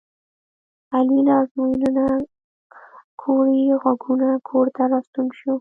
علي 0.95 1.19
له 1.27 1.33
ازموینې 1.41 1.89
نه 1.97 2.05
کوړی 3.21 3.61
غوږونه 3.81 4.29
کورته 4.49 4.81
راستون 4.93 5.27
شو. 5.37 5.49